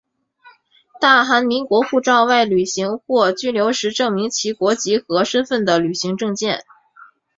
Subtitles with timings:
[0.99, 6.63] 大韩民国护照外旅行或居留时证明其国籍和身份的旅行证件。